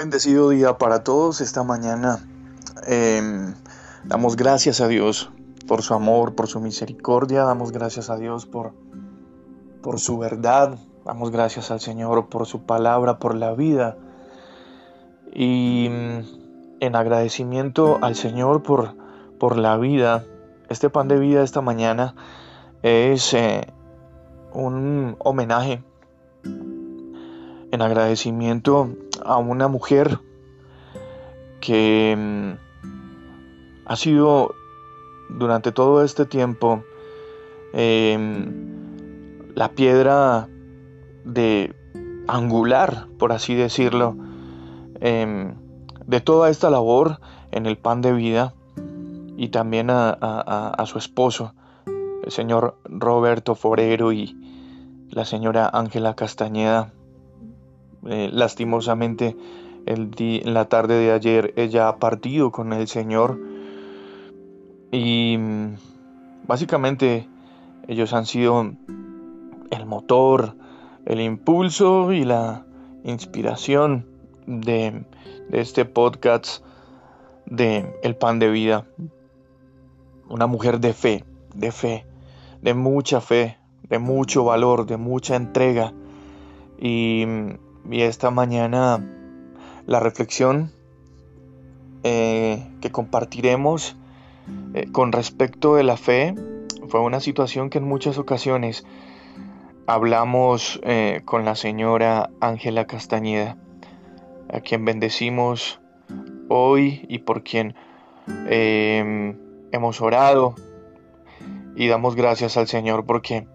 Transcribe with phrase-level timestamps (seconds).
[0.00, 2.26] Bendecido día para todos esta mañana.
[2.86, 3.52] Em,
[4.02, 5.30] damos gracias a Dios
[5.68, 7.44] por su amor, por su misericordia.
[7.44, 8.72] Damos gracias a Dios por,
[9.82, 10.78] por su verdad.
[11.04, 13.98] Damos gracias al Señor por su palabra, por la vida.
[15.34, 16.20] Y mm,
[16.80, 18.94] en agradecimiento al Señor por,
[19.38, 20.24] por la vida,
[20.70, 22.14] este pan de vida esta mañana
[22.82, 23.66] es eh,
[24.54, 25.84] un homenaje
[26.42, 28.88] en agradecimiento
[29.24, 30.18] a una mujer
[31.60, 32.52] que mm,
[33.86, 34.54] ha sido
[35.28, 36.82] durante todo este tiempo
[37.72, 40.48] em, la piedra
[41.24, 41.74] de
[42.28, 44.16] angular, por así decirlo,
[45.00, 45.54] em,
[46.06, 47.20] de toda esta labor
[47.52, 48.54] en el pan de vida
[49.36, 51.54] y también a, su esposo,
[52.24, 54.36] el señor Roberto Forero y
[55.08, 56.92] la señora Ángela Castañeda,
[58.06, 59.36] eh, lastimosamente,
[59.86, 63.38] el en la tarde de ayer ella ha partido con el Señor
[64.92, 65.74] y mm,
[66.46, 67.28] básicamente
[67.88, 68.72] ellos han sido
[69.70, 70.56] el motor,
[71.06, 72.66] el impulso y la
[73.04, 74.06] inspiración
[74.46, 75.04] de,
[75.48, 76.64] de este podcast
[77.46, 78.86] de El Pan de Vida.
[80.28, 82.06] Una mujer de fe, de fe,
[82.62, 85.92] de mucha fe, de mucho valor, de mucha entrega.
[86.78, 89.04] Y mm, y esta mañana
[89.86, 90.72] la reflexión
[92.02, 93.96] eh, que compartiremos
[94.74, 96.34] eh, con respecto de la fe
[96.88, 98.84] fue una situación que en muchas ocasiones
[99.86, 103.56] hablamos eh, con la señora Ángela Castañeda,
[104.52, 105.80] a quien bendecimos
[106.48, 107.74] hoy y por quien
[108.50, 110.54] hemos orado
[111.76, 113.46] y damos gracias al Señor porque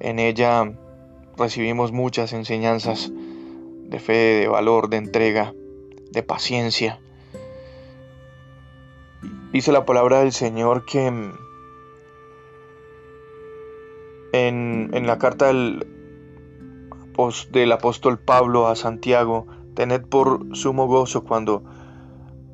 [0.00, 0.72] en ella
[1.36, 3.12] recibimos muchas enseñanzas
[3.88, 5.54] de fe, de valor, de entrega,
[6.10, 7.00] de paciencia.
[9.52, 11.34] Dice la palabra del Señor que en,
[14.92, 15.86] en la carta del,
[17.50, 21.62] del apóstol Pablo a Santiago, tened por sumo gozo cuando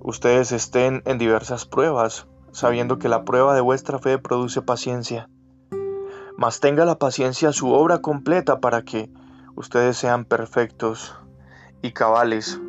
[0.00, 5.28] ustedes estén en diversas pruebas, sabiendo que la prueba de vuestra fe produce paciencia.
[6.36, 9.10] Mas tenga la paciencia su obra completa para que
[9.54, 11.16] ustedes sean perfectos
[11.82, 12.60] y cabales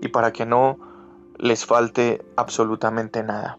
[0.00, 0.78] y para que no
[1.38, 3.58] les falte absolutamente nada.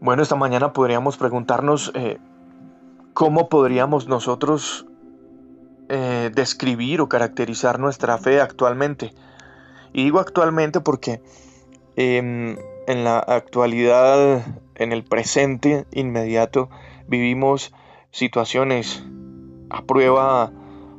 [0.00, 2.18] Bueno, esta mañana podríamos preguntarnos eh,
[3.14, 4.86] cómo podríamos nosotros
[5.88, 9.14] eh, describir o caracterizar nuestra fe actualmente.
[9.92, 11.22] Y digo actualmente porque
[11.96, 14.44] em, en la actualidad,
[14.74, 16.68] en el presente inmediato,
[17.08, 17.72] vivimos
[18.10, 19.02] situaciones
[19.70, 20.52] a prueba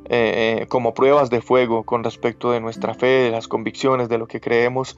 [0.10, 4.28] eh, como pruebas de fuego con respecto de nuestra fe, de las convicciones, de lo
[4.28, 4.98] que creemos.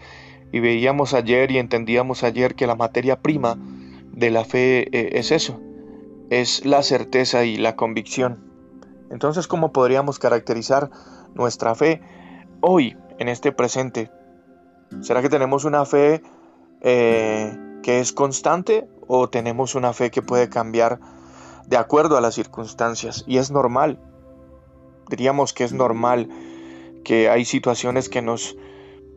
[0.51, 3.57] Y veíamos ayer y entendíamos ayer que la materia prima
[4.13, 5.59] de la fe eh, es eso,
[6.29, 8.43] es la certeza y la convicción.
[9.09, 10.89] Entonces, ¿cómo podríamos caracterizar
[11.33, 12.01] nuestra fe
[12.61, 14.11] hoy, en este presente?
[15.01, 16.21] ¿Será que tenemos una fe
[16.81, 20.99] eh, que es constante o tenemos una fe que puede cambiar
[21.67, 23.23] de acuerdo a las circunstancias?
[23.27, 23.99] Y es normal,
[25.09, 26.29] diríamos que es normal
[27.03, 28.55] que hay situaciones que nos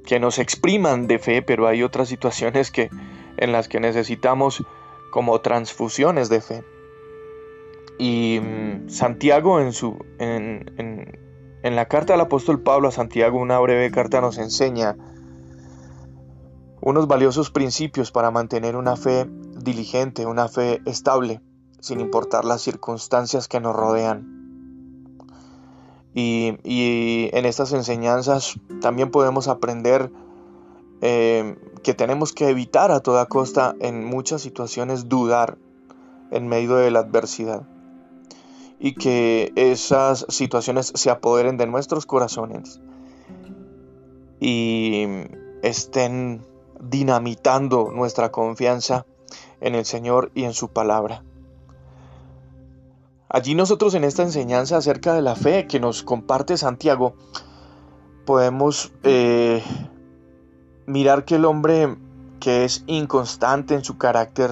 [0.04, 2.90] que nos expriman de fe, pero hay otras situaciones que
[3.36, 4.64] en las que necesitamos
[5.12, 6.64] como transfusiones de fe.
[7.98, 11.18] Y mm, Santiago en su en, en,
[11.62, 14.96] en la carta del apóstol Pablo a Santiago, una breve carta nos enseña
[16.80, 21.40] unos valiosos principios para mantener una fe diligente, una fe estable,
[21.78, 24.41] sin importar las circunstancias que nos rodean.
[26.14, 30.10] Y, en estas enseñanzas también podemos aprender
[31.00, 35.56] eh, que tenemos que evitar a toda costa en muchas situaciones dudar
[36.30, 37.66] en medio de la adversidad
[38.78, 42.80] y que esas situaciones se apoderen de nuestros corazones
[44.40, 45.06] y
[45.62, 46.44] estén
[46.80, 49.06] dinamitando nuestra confianza
[49.60, 51.22] en el Señor y en su palabra.
[53.32, 57.14] Allí nosotros en esta enseñanza acerca de la fe que nos comparte Santiago,
[58.26, 59.62] podemos eh,
[60.84, 61.96] mirar que el hombre
[62.40, 64.50] que es inconstante en su carácter,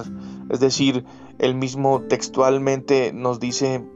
[0.49, 1.05] es decir,
[1.37, 3.87] él mismo textualmente nos dice,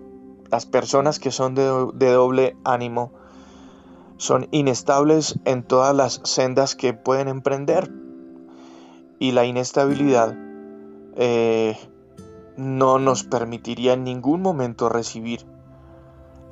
[0.52, 3.12] las personas que son de, doble ánimo
[4.18, 7.92] son inestables en todas las sendas que pueden emprender.
[9.18, 10.38] Y la inestabilidad
[11.16, 11.76] eh,
[12.58, 15.46] no nos permitiría en ningún momento recibir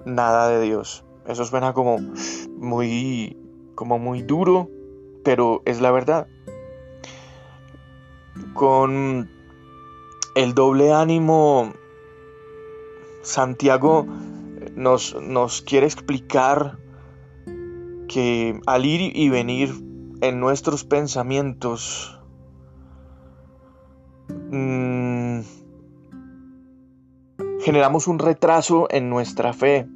[0.05, 1.05] nada de Dios.
[1.27, 1.99] Eso suena como
[2.57, 3.37] muy
[3.75, 4.69] como muy duro,
[5.23, 6.27] pero es la verdad.
[8.53, 9.29] Con
[10.35, 11.73] el doble ánimo,
[13.21, 14.05] Santiago
[14.75, 16.77] nos, nos quiere explicar
[18.07, 19.73] que al ir y venir
[20.21, 22.19] en nuestros pensamientos,
[27.63, 29.87] generamos un retraso en nuestra fe.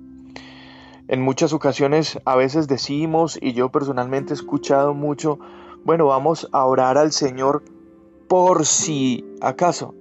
[1.09, 5.37] En muchas ocasiones a veces decimos, y yo personalmente he escuchado mucho,
[5.83, 7.63] bueno, vamos a orar al Señor
[8.29, 9.93] por si acaso.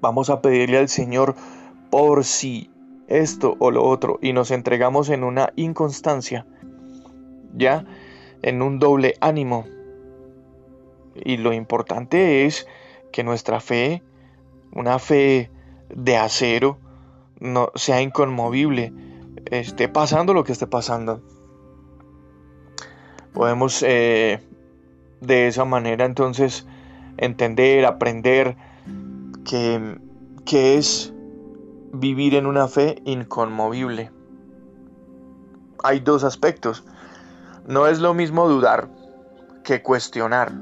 [0.00, 1.36] Vamos a pedirle al Señor
[1.88, 2.68] por si
[3.06, 6.46] esto o lo otro y nos entregamos en una inconstancia,
[7.54, 7.84] ya
[8.42, 9.66] en un doble ánimo.
[11.14, 12.66] Y lo importante es
[13.12, 14.02] que nuestra fe,
[14.72, 15.50] una fe
[15.94, 16.78] de acero,
[17.38, 18.92] no sea inconmovible,
[19.46, 21.22] esté pasando lo que esté pasando.
[23.32, 24.40] Podemos eh,
[25.20, 26.66] de esa manera entonces
[27.16, 28.56] entender, aprender
[29.44, 29.98] que,
[30.44, 31.12] que es
[31.92, 34.10] vivir en una fe inconmovible.
[35.82, 36.84] Hay dos aspectos.
[37.66, 38.88] No es lo mismo dudar
[39.64, 40.52] que cuestionar.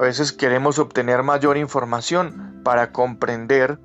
[0.00, 3.78] A veces queremos obtener mayor información para comprender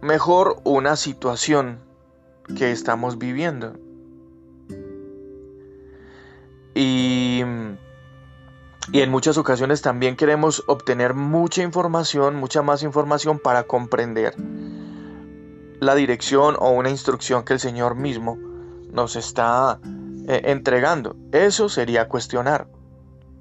[0.00, 1.80] mejor una situación
[2.56, 3.74] que estamos viviendo.
[6.74, 7.42] Y,
[8.92, 14.34] y, en muchas ocasiones también queremos obtener mucha información, mucha más información para comprender
[15.80, 18.38] la dirección o una instrucción que el Señor mismo
[18.90, 19.80] nos está
[20.28, 21.14] eh, entregando.
[21.30, 22.68] Eso sería cuestionar.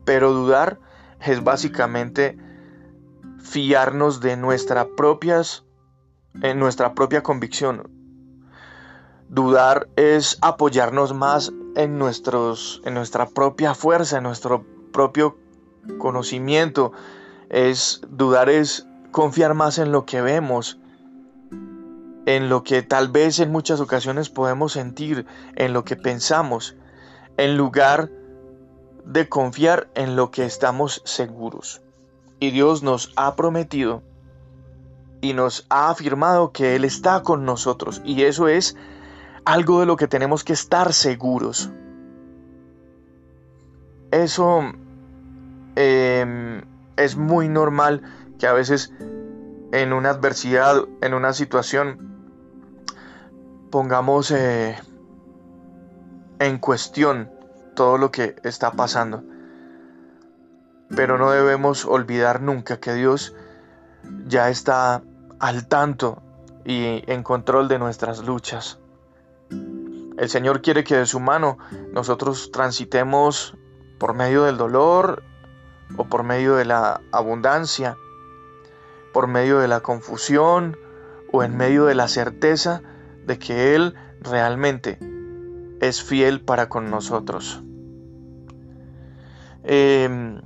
[0.04, 0.91] Pero dudar
[1.26, 2.38] es básicamente
[3.40, 5.66] fiarnos de nuestras propias
[6.42, 7.90] en nuestra propia convicción.
[9.30, 15.38] Dudar es apoyarnos más en nuestros en nuestra propia fuerza, en nuestro propio
[15.98, 16.92] conocimiento.
[17.50, 20.80] Es dudar es confiar más en lo que vemos,
[22.26, 25.26] en lo que tal vez en muchas ocasiones podemos sentir,
[25.56, 26.76] en lo que pensamos,
[27.38, 28.21] en lugar de
[29.30, 31.82] confiar en lo que estamos seguros.
[32.40, 34.02] Y Dios nos ha prometido
[35.22, 38.02] y nos ha afirmado que Él está con nosotros.
[38.04, 38.76] Y eso es
[39.46, 41.70] algo de lo que tenemos que estar seguros.
[44.12, 44.62] Eso
[45.76, 46.64] em,
[46.98, 48.02] es muy normal
[48.40, 48.92] que a veces
[49.72, 52.12] en una adversidad, en una situación,
[53.70, 54.78] pongamos eh,
[56.40, 57.30] en cuestión
[57.76, 59.24] todo lo que está pasando.
[60.96, 63.34] Pero no debemos olvidar nunca que Dios
[64.28, 65.02] ya está
[65.40, 66.22] al tanto
[66.66, 68.80] y en control de nuestras luchas.
[69.50, 71.58] El Señor quiere que de su mano
[71.94, 73.58] nosotros transitemos
[73.98, 75.24] por medio del dolor
[75.98, 77.98] o por medio de la abundancia,
[79.14, 80.78] por medio de la confusión
[81.32, 82.82] o en medio de la certeza
[83.26, 85.00] de que Él realmente
[85.82, 87.62] es fiel para con nosotros.
[89.64, 90.42] Em,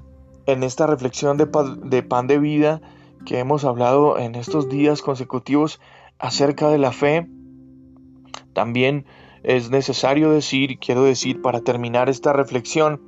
[0.46, 1.48] en esta reflexión de,
[1.84, 2.82] de pan de vida
[3.26, 5.80] que hemos hablado en estos días consecutivos
[6.20, 7.30] acerca de la fe,
[8.54, 9.06] también
[9.44, 13.02] es necesario decir, quiero decir para terminar esta reflexión,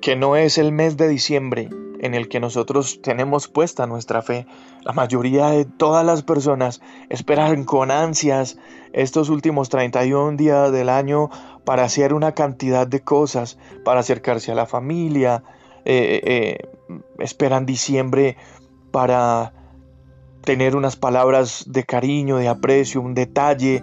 [0.00, 1.68] que no es el mes de diciembre
[2.00, 4.46] en el que nosotros tenemos puesta nuestra fe.
[4.82, 6.80] La mayoría de todas las personas
[7.10, 8.56] esperan con ansias
[8.94, 11.28] estos últimos 31 días del año
[11.64, 15.44] para hacer una cantidad de cosas, para acercarse a la familia,
[15.84, 16.68] eh, eh,
[17.18, 18.38] esperan diciembre
[18.90, 19.52] para
[20.42, 23.82] tener unas palabras de cariño, de aprecio, un detalle.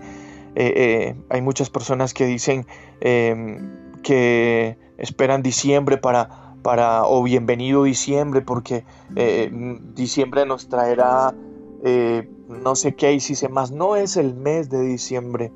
[0.55, 2.65] Eh, hay muchas personas que dicen
[2.99, 8.83] que esperan diciembre para para o bienvenido diciembre porque
[9.15, 9.49] eh,
[9.95, 11.33] diciembre nos traerá
[11.81, 15.53] eh, no sé qué y si se más no es el mes de diciembre.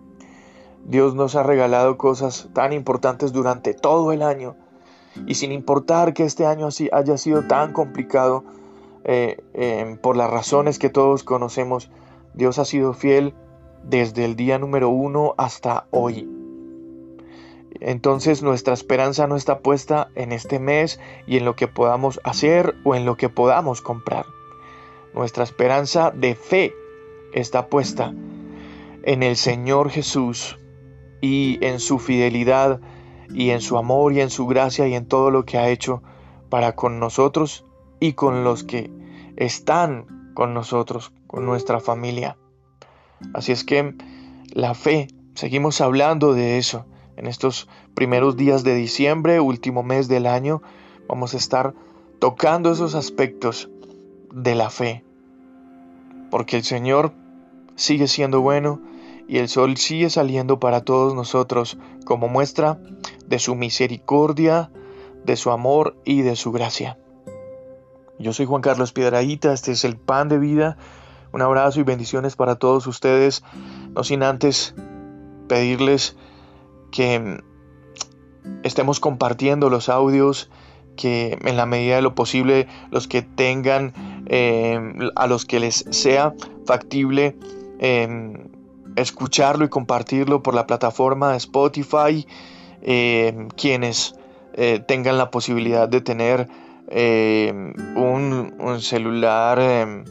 [0.85, 4.55] Dios nos ha regalado cosas tan importantes durante todo el año
[5.27, 8.45] y sin importar que este año haya sido tan complicado
[9.03, 11.91] eh, por las razones que todos conocemos
[12.35, 13.33] Dios ha sido fiel
[13.83, 16.30] desde el día número uno hasta hoy
[17.81, 22.75] entonces nuestra esperanza no está puesta en este mes y en lo que podamos hacer
[22.83, 24.25] o en lo que podamos comprar.
[25.13, 26.73] Nuestra esperanza de fe
[27.33, 28.13] está puesta
[29.03, 30.57] en el Señor Jesús
[31.21, 32.79] y en su fidelidad
[33.33, 36.01] y en su amor y en su gracia y en todo lo que ha hecho
[36.49, 37.65] para con nosotros
[37.99, 38.89] y con los que
[39.35, 42.37] están con nosotros, con nuestra familia.
[43.33, 43.95] Así es que
[44.53, 46.85] la fe Seguimos hablando de eso.
[47.21, 50.63] En estos primeros días de diciembre, último mes del año,
[51.07, 51.75] vamos a estar
[52.17, 53.69] tocando esos aspectos
[54.33, 55.03] de la fe.
[56.31, 57.13] Porque el Señor
[57.75, 58.81] sigue siendo bueno
[59.27, 62.79] y el sol sigue saliendo para todos nosotros como muestra
[63.27, 64.71] de su misericordia,
[65.23, 66.97] de su amor y de su gracia.
[68.17, 70.75] Yo soy Juan Carlos Piedraíta, este es el pan de vida.
[71.33, 73.43] Un abrazo y bendiciones para todos ustedes,
[73.93, 74.73] no sin antes
[75.47, 76.17] pedirles
[76.91, 77.41] que
[78.63, 80.49] estemos compartiendo los audios,
[80.95, 83.93] que en la medida de lo posible los que tengan,
[84.27, 84.79] eh,
[85.15, 86.33] a los que les sea
[86.65, 87.35] factible
[87.79, 88.33] eh,
[88.95, 92.27] escucharlo y compartirlo por la plataforma de Spotify,
[92.81, 94.15] eh, quienes
[94.85, 96.49] tengan la posibilidad de tener
[96.89, 100.03] un, un, celular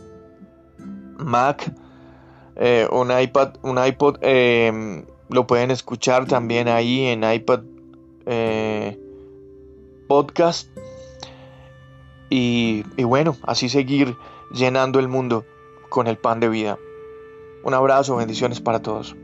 [1.19, 1.71] Mac,
[2.91, 4.17] un iPad, un iPod
[5.31, 7.61] lo pueden escuchar también ahí en iPad
[8.27, 8.99] eh,
[10.09, 10.69] Podcast.
[12.29, 14.17] Y, y bueno, así seguir
[14.53, 15.45] llenando el mundo
[15.89, 16.79] con el pan de vida.
[17.63, 19.17] Un abrazo, bendiciones para todos.